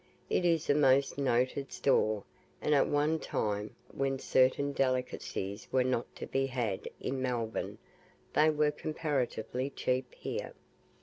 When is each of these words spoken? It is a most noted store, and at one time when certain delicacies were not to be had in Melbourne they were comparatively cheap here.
It 0.31 0.45
is 0.45 0.67
a 0.67 0.73
most 0.73 1.19
noted 1.19 1.71
store, 1.71 2.23
and 2.59 2.73
at 2.73 2.87
one 2.87 3.19
time 3.19 3.75
when 3.93 4.17
certain 4.17 4.71
delicacies 4.71 5.67
were 5.71 5.83
not 5.83 6.15
to 6.15 6.25
be 6.25 6.47
had 6.47 6.89
in 6.99 7.21
Melbourne 7.21 7.77
they 8.33 8.49
were 8.49 8.71
comparatively 8.71 9.69
cheap 9.69 10.15
here. 10.15 10.53